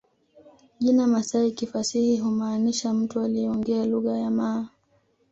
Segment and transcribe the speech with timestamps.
[0.79, 4.67] Jina Masai kifasihi humaanisha mtu anayeongea lugha ya Maa